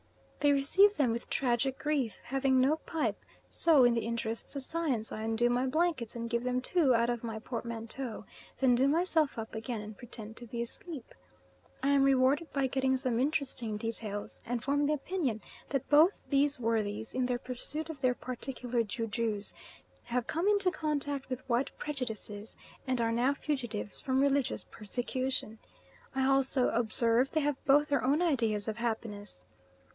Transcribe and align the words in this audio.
They 0.39 0.51
receive 0.53 0.97
them 0.97 1.11
with 1.11 1.29
tragic 1.29 1.77
grief, 1.77 2.19
having 2.23 2.59
no 2.59 2.77
pipe, 2.77 3.23
so 3.47 3.83
in 3.83 3.93
the 3.93 4.01
interests 4.03 4.55
of 4.55 4.63
Science 4.63 5.11
I 5.11 5.21
undo 5.21 5.47
my 5.47 5.67
blankets 5.67 6.15
and 6.15 6.27
give 6.27 6.41
them 6.41 6.59
two 6.59 6.95
out 6.95 7.11
of 7.11 7.23
my 7.23 7.37
portmanteau; 7.37 8.25
then 8.59 8.73
do 8.73 8.87
myself 8.87 9.37
up 9.37 9.53
again 9.53 9.81
and 9.81 9.95
pretend 9.95 10.37
to 10.37 10.47
be 10.47 10.59
asleep. 10.63 11.13
I 11.83 11.89
am 11.89 12.01
rewarded 12.01 12.51
by 12.51 12.65
getting 12.65 12.97
some 12.97 13.19
interesting 13.19 13.77
details, 13.77 14.41
and 14.43 14.63
form 14.63 14.87
the 14.87 14.93
opinion 14.93 15.41
that 15.69 15.87
both 15.91 16.23
these 16.31 16.59
worthies, 16.59 17.13
in 17.13 17.27
their 17.27 17.37
pursuit 17.37 17.87
of 17.91 18.01
their 18.01 18.15
particular 18.15 18.81
ju 18.81 19.05
jus, 19.05 19.53
have 20.05 20.25
come 20.25 20.47
into 20.47 20.71
contact 20.71 21.29
with 21.29 21.47
white 21.47 21.69
prejudices, 21.77 22.57
and 22.87 22.99
are 22.99 23.11
now 23.11 23.35
fugitives 23.35 24.01
from 24.01 24.19
religious 24.19 24.63
persecution. 24.63 25.59
I 26.15 26.25
also 26.25 26.69
observe 26.69 27.29
they 27.29 27.41
have 27.41 27.63
both 27.65 27.89
their 27.89 28.03
own 28.03 28.23
ideas 28.23 28.67
of 28.67 28.77
happiness. 28.77 29.45